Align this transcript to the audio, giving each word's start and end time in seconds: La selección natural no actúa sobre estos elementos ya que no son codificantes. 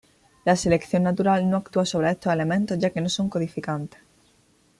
La 0.45 0.55
selección 0.55 1.03
natural 1.03 1.47
no 1.47 1.57
actúa 1.57 1.85
sobre 1.85 2.09
estos 2.09 2.33
elementos 2.33 2.79
ya 2.79 2.89
que 2.89 3.01
no 3.01 3.07
son 3.09 3.29
codificantes. 3.29 3.99